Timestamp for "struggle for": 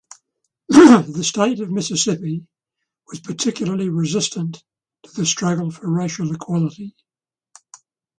5.27-5.91